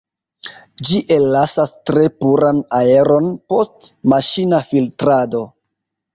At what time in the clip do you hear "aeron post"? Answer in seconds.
2.79-3.93